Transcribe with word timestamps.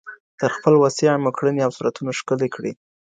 تر 0.39 0.49
خپل 0.57 0.73
وسعه 0.83 1.21
مو 1.23 1.31
کړني 1.37 1.61
او 1.63 1.71
صورتونه 1.77 2.11
ښکلي 2.19 2.49
کړئ 2.55 2.71